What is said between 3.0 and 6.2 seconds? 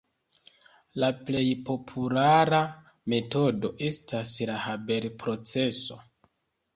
metodo estas la Haber-proceso.